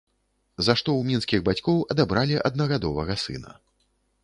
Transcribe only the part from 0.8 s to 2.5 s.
ў мінскіх бацькоў адабралі